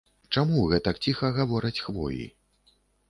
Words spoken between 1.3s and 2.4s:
гавораць хвоі?